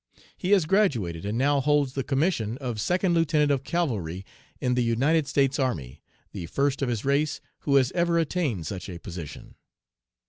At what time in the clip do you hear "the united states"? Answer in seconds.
4.73-5.59